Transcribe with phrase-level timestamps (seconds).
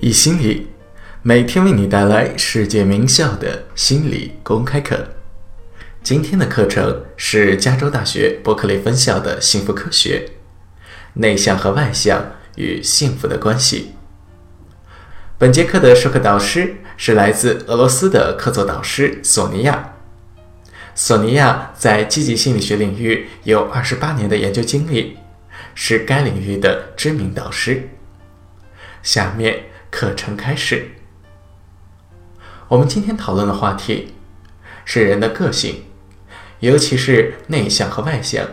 [0.00, 0.68] 易心理
[1.22, 5.08] 每天为你带来世界名校的心理公开课。
[6.04, 10.30] 今天的课程是加州大学伯克利分校的幸福科学：
[11.14, 13.94] 内向和外向与幸福的关系。
[15.36, 19.96] 本节课的授课导师是来自俄罗斯的客座导师索尼娅。
[20.94, 25.16] 索尼娅在积极心理学领域有二十八年的研究经历，
[25.74, 27.88] 是该领域的知名导师。
[29.02, 30.90] 下面课程开始。
[32.68, 34.14] 我们今天讨论的话题
[34.84, 35.84] 是人的个性，
[36.60, 38.46] 尤其是内向和外向，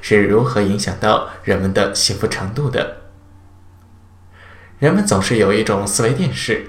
[0.00, 2.98] 是如何影响到人们的幸福程度的。
[4.78, 6.66] 人们总是有一种思维定式：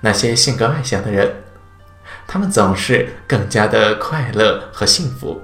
[0.00, 1.44] 那些性格外向的人，
[2.26, 5.42] 他们总是更加的快乐和幸福；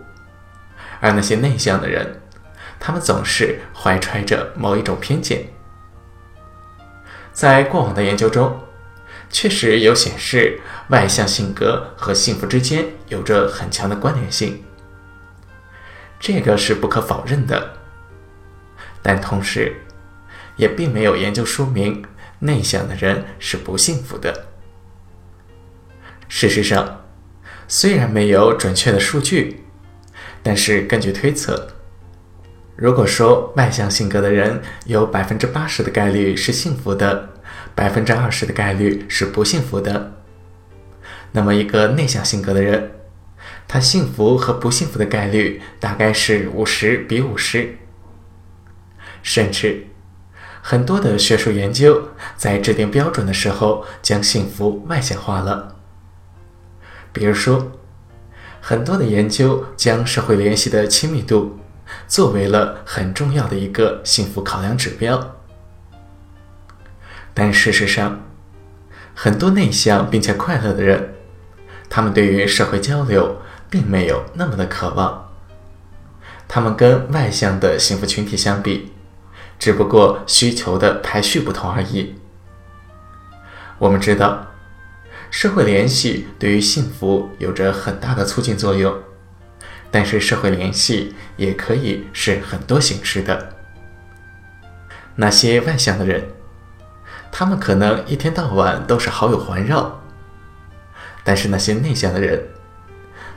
[1.01, 2.21] 而那些内向的人，
[2.81, 5.45] 他们总是怀揣着某一种偏见。
[7.41, 8.61] 在过往的研究中，
[9.31, 14.63] 确实有显示外向性格和幸福之间有着很强的关联性，
[16.21, 17.73] 这个是不可否认的。
[19.01, 19.75] 但同时，
[20.57, 22.05] 也并没有研究说明
[22.41, 24.49] 内向的人是不幸福的。
[26.29, 27.07] 事实上，
[27.67, 29.65] 虽然没有准确的数据，
[30.43, 31.69] 但是根据推测，
[32.81, 37.29] 如果说外向性格的人有百分之八十的概率是幸福的，
[37.75, 40.15] 百分之二十的概率是不幸福的。
[41.33, 42.93] 那么，一个内向性格的人，
[43.69, 47.77] 他幸福和不幸福的概率大概是五十比五十。
[49.23, 49.85] 甚至，
[50.63, 55.77] 很多的学术研究在制定标准的时候，将幸福外向化了。
[57.13, 57.73] 比如说，
[58.63, 61.60] 很多的研究将社会联系的亲密度
[62.07, 65.37] 作为了很重要的一个幸福考量指标。
[67.33, 68.21] 但事实上，
[69.15, 71.15] 很多内向并且快乐的人，
[71.89, 73.37] 他们对于社会交流
[73.69, 75.29] 并没有那么的渴望。
[76.49, 78.93] 他们跟外向的幸福群体相比，
[79.59, 82.17] 只不过需求的排序不同而已。
[83.79, 84.49] 我们知道，
[85.31, 88.99] 社会联系对于幸福有着很大的促进作用，
[89.91, 93.57] 但是社会联系也可以是很多形式的。
[95.17, 96.29] 那些外向的人。
[97.33, 100.01] 他们可能一天到晚都是好友环绕，
[101.23, 102.49] 但是那些内向的人，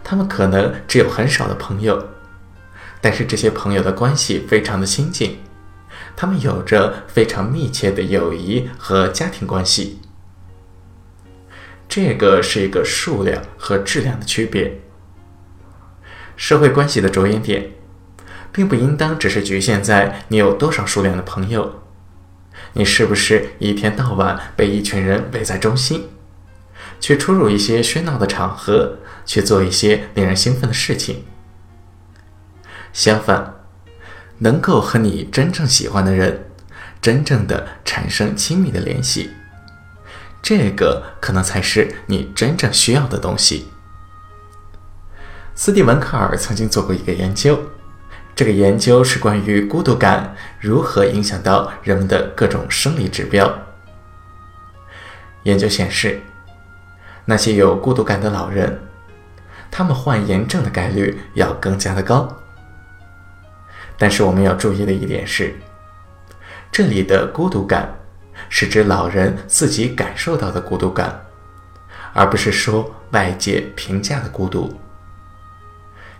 [0.03, 2.09] 他们可能只有很少的朋友，
[3.00, 5.38] 但是这些朋友的关系非常的亲近，
[6.16, 10.02] 他们有着非常密切的友谊和家庭关系。
[11.88, 14.81] 这个是一个数量和质量的区别。
[16.43, 17.71] 社会关系的着眼点，
[18.51, 21.81] 并不应当只是局限在你有多少数量的朋友。
[22.73, 26.09] 你是不是一天到晚被一群人围在中心，
[26.99, 31.23] 去出入一些喧闹的场合，去做一些令人兴奋的事情？
[32.91, 33.53] 相反，
[34.39, 36.47] 能够和你真正喜欢的人，
[37.01, 39.29] 真正的产生亲密的联系，
[40.41, 43.67] 这个可能才是你真正需要的东西。
[45.56, 47.59] 斯蒂文·克尔曾经做过一个研究。
[48.36, 53.59] 这个研究是关于孤独感如何影响到人们的各种生理指标。
[55.44, 56.19] 研究显示，
[57.25, 58.80] 那些有孤独感的老人，
[59.69, 62.28] 他们患炎症的概率要更加的高。
[64.00, 65.53] 但是我们要注意的一点是，
[66.72, 67.94] 这里的孤独感
[68.50, 71.24] 是指老人自己感受到的孤独感，
[72.14, 74.75] 而不是说外界评价的孤独。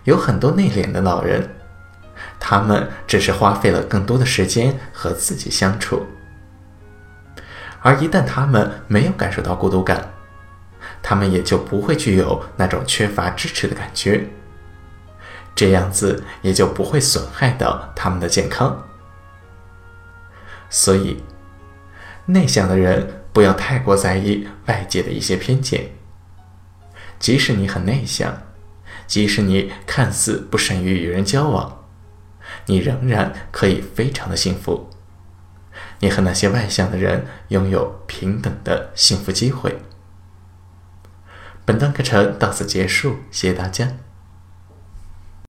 [0.04, 1.50] 有很多内敛的老人。
[2.38, 6.06] 他们只是花费了更多的时间和自己相处，
[7.80, 10.12] 而一旦他们没有感受到孤独感，
[11.02, 14.26] 他们也就不会具有那种缺乏支持的感觉，
[15.54, 18.86] 这样子也就不会损害到他们的健康。
[20.68, 21.22] 所以，
[22.26, 25.90] 内向的人不要太过在意外界的一些偏见，
[27.18, 28.42] 即使你很内向，
[29.14, 31.84] 即使你看似不善于与人交往。
[32.66, 34.90] 你仍然可以非常的幸福，
[36.00, 39.82] 你和那些外向的人拥有平等的幸福机会。
[41.64, 43.92] 本段课程到此结束，谢谢大家。